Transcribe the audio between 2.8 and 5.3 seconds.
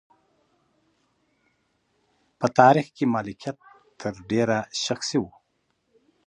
کې مالکیت تر ډېره شخصي و.